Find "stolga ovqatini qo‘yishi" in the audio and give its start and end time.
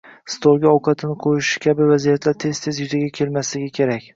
0.35-1.61